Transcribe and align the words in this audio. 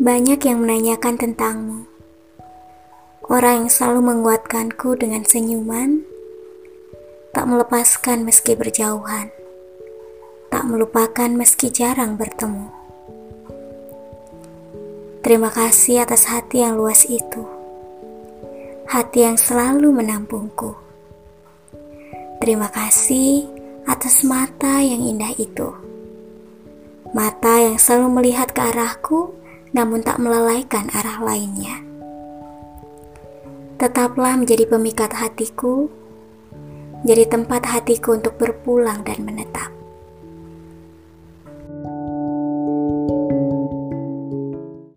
Banyak 0.00 0.40
yang 0.48 0.64
menanyakan 0.64 1.20
tentangmu. 1.20 1.84
Orang 3.28 3.68
yang 3.68 3.68
selalu 3.68 4.00
menguatkanku 4.00 4.96
dengan 4.96 5.20
senyuman, 5.20 6.00
tak 7.36 7.44
melepaskan 7.44 8.24
meski 8.24 8.56
berjauhan, 8.56 9.28
tak 10.48 10.64
melupakan 10.64 11.28
meski 11.28 11.68
jarang 11.68 12.16
bertemu. 12.16 12.72
Terima 15.20 15.52
kasih 15.52 16.08
atas 16.08 16.24
hati 16.24 16.64
yang 16.64 16.80
luas 16.80 17.04
itu, 17.04 17.44
hati 18.88 19.28
yang 19.28 19.36
selalu 19.36 19.92
menampungku. 19.92 20.72
Terima 22.40 22.72
kasih 22.72 23.44
atas 23.84 24.24
mata 24.24 24.80
yang 24.80 25.04
indah 25.04 25.36
itu, 25.36 25.68
mata 27.12 27.60
yang 27.60 27.76
selalu 27.76 28.08
melihat 28.08 28.48
ke 28.56 28.60
arahku 28.72 29.41
namun 29.72 30.04
tak 30.04 30.20
melalaikan 30.20 30.92
arah 30.92 31.18
lainnya. 31.24 31.80
Tetaplah 33.80 34.38
menjadi 34.38 34.68
pemikat 34.68 35.10
hatiku, 35.16 35.90
jadi 37.02 37.26
tempat 37.26 37.66
hatiku 37.66 38.14
untuk 38.14 38.38
berpulang 38.38 39.02
dan 39.02 39.26
menetap. 39.26 39.71